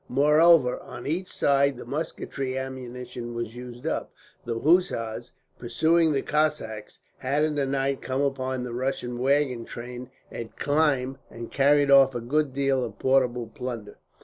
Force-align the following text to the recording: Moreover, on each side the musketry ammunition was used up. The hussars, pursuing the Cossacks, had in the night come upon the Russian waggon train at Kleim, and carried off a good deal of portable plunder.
Moreover, 0.09 0.79
on 0.79 1.05
each 1.05 1.27
side 1.31 1.77
the 1.77 1.85
musketry 1.85 2.57
ammunition 2.57 3.35
was 3.35 3.55
used 3.55 3.85
up. 3.85 4.11
The 4.45 4.57
hussars, 4.57 5.31
pursuing 5.59 6.11
the 6.11 6.23
Cossacks, 6.23 7.01
had 7.19 7.43
in 7.43 7.53
the 7.53 7.67
night 7.67 8.01
come 8.01 8.21
upon 8.23 8.63
the 8.63 8.73
Russian 8.73 9.19
waggon 9.19 9.63
train 9.63 10.09
at 10.31 10.55
Kleim, 10.57 11.19
and 11.29 11.51
carried 11.51 11.91
off 11.91 12.15
a 12.15 12.19
good 12.19 12.51
deal 12.51 12.83
of 12.83 12.97
portable 12.97 13.45
plunder. 13.45 13.99